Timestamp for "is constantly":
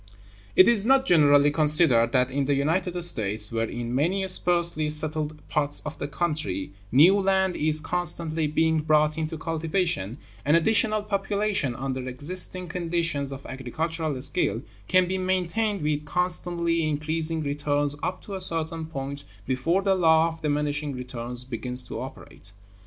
7.55-8.47